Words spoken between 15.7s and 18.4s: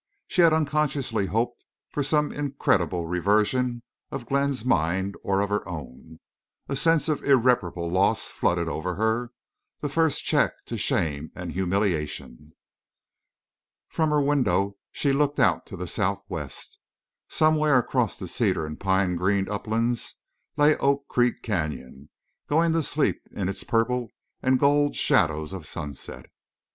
the southwest. Somewhere across the